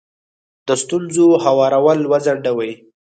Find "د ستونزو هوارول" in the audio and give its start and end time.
0.67-1.99